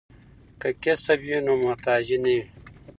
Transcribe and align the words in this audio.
که 0.61 0.69
کسب 0.83 1.19
وي 1.25 1.37
نو 1.45 1.53
محتاجی 1.63 2.17
نه 2.23 2.31
وي. 2.35 2.41